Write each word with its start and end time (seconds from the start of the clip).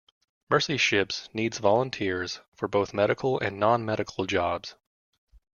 Mercy 0.49 0.77
Ships 0.77 1.29
needs 1.31 1.59
volunteers 1.59 2.39
for 2.55 2.67
both 2.67 2.91
medical 2.91 3.39
and 3.39 3.59
non-medical 3.59 4.25
jobs. 4.25 4.73